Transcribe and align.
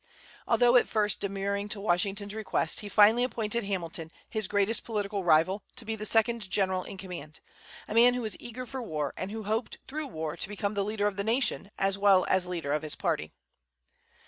Although 0.47 0.77
at 0.77 0.87
first 0.87 1.19
demurring 1.19 1.69
to 1.69 1.79
Washington's 1.79 2.33
request, 2.33 2.79
he 2.79 2.89
finally 2.89 3.23
appointed 3.23 3.63
Hamilton, 3.65 4.11
his 4.27 4.47
greatest 4.47 4.83
political 4.83 5.23
rival, 5.23 5.61
to 5.75 5.85
be 5.85 5.95
the 5.95 6.07
second 6.07 6.49
general 6.49 6.83
in 6.83 6.97
command, 6.97 7.39
a 7.87 7.93
man 7.93 8.15
who 8.15 8.21
was 8.21 8.35
eager 8.39 8.65
for 8.65 8.81
war, 8.81 9.13
and 9.15 9.29
who 9.29 9.43
hoped, 9.43 9.77
through 9.87 10.07
war, 10.07 10.35
to 10.35 10.49
become 10.49 10.73
the 10.73 10.83
leader 10.83 11.05
of 11.05 11.17
the 11.17 11.23
nation, 11.23 11.69
as 11.77 11.99
well 11.99 12.25
as 12.29 12.47
leader 12.47 12.73
of 12.73 12.81
his 12.81 12.95
party. 12.95 13.31